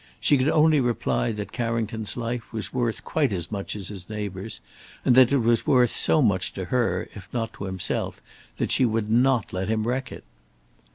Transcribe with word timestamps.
She 0.19 0.35
could 0.35 0.49
only 0.49 0.81
reply 0.81 1.31
that 1.33 1.51
Carrington's 1.51 2.17
life 2.17 2.51
was 2.51 2.73
worth 2.73 3.03
quite 3.03 3.31
as 3.31 3.51
much 3.51 3.75
as 3.75 3.89
his 3.89 4.09
neighbour's, 4.09 4.59
and 5.05 5.13
that 5.13 5.31
it 5.31 5.37
was 5.37 5.67
worth 5.67 5.95
so 5.95 6.23
much 6.23 6.53
to 6.53 6.65
her, 6.73 7.07
if 7.13 7.29
not 7.31 7.53
to 7.53 7.65
himself, 7.65 8.19
that 8.57 8.71
she 8.71 8.83
would 8.83 9.11
not 9.11 9.53
let 9.53 9.69
him 9.69 9.85
wreck 9.87 10.11
it. 10.11 10.23